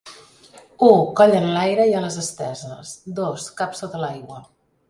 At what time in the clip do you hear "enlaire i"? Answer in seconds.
1.41-1.95